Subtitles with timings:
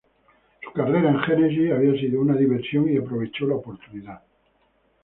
[0.63, 4.21] Su carrera en Genesis había sido una diversión y aprovechó la oportunidad.